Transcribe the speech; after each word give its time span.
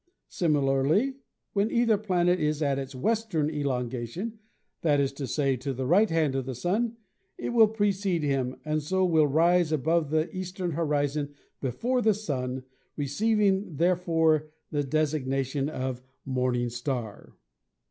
Similarly, 0.29 1.17
when 1.53 1.69
either 1.69 1.95
planet 1.95 2.39
is 2.39 2.63
at 2.63 2.79
its 2.79 2.95
western 2.95 3.51
elongation— 3.51 4.39
that 4.81 4.99
is 4.99 5.13
to 5.13 5.27
say, 5.27 5.55
to 5.57 5.73
the 5.73 5.85
right 5.85 6.09
hand 6.09 6.33
of 6.33 6.47
the 6.47 6.55
Sun— 6.55 6.97
it 7.37 7.49
will 7.49 7.67
precede 7.67 8.23
him, 8.23 8.55
and 8.65 8.81
so 8.81 9.05
will 9.05 9.27
rise 9.27 9.71
above 9.71 10.09
the 10.09 10.35
eastern 10.35 10.71
horizon 10.71 11.35
before 11.61 12.01
the 12.01 12.15
Sun, 12.15 12.63
receiving 12.97 13.75
therefore 13.75 14.49
the 14.71 14.83
designa 14.83 15.45
tion 15.45 15.69
of 15.69 16.01
"morning 16.25 16.69
star. 16.69 17.35